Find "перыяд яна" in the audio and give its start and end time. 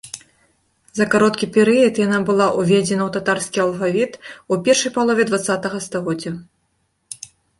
1.57-2.19